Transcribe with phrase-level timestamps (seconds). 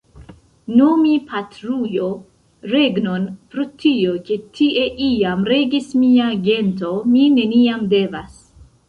[0.77, 2.07] Nomi patrujo
[2.71, 8.41] regnon pro tio, ke tie iam regis mia gento, mi neniam devas.